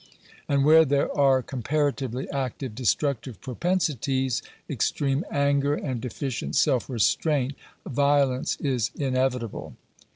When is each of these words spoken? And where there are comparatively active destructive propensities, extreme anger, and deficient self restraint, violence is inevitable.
And 0.49 0.65
where 0.65 0.83
there 0.83 1.15
are 1.15 1.43
comparatively 1.43 2.27
active 2.31 2.73
destructive 2.73 3.39
propensities, 3.39 4.41
extreme 4.67 5.23
anger, 5.31 5.75
and 5.75 6.01
deficient 6.01 6.55
self 6.55 6.89
restraint, 6.89 7.53
violence 7.85 8.55
is 8.59 8.89
inevitable. 8.95 9.75